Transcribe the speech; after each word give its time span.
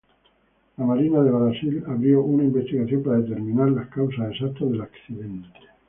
La 0.77 0.85
Marina 0.87 1.21
de 1.21 1.29
Brasil 1.29 1.83
abrió 1.85 2.23
una 2.23 2.43
investigación 2.43 3.03
para 3.03 3.19
determinar 3.19 3.69
las 3.69 3.87
causas 3.89 4.31
exactas 4.31 4.71
del 4.71 4.81
accidente. 4.81 5.47